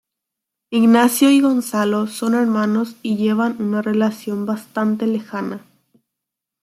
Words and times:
Ignacio 0.71 1.29
y 1.29 1.41
Gonzalo 1.41 2.07
son 2.07 2.33
hermanos 2.33 2.95
y 3.03 3.17
llevan 3.17 3.61
una 3.61 3.83
relación 3.83 4.47
bastante 4.47 5.05
lejana. 5.05 5.63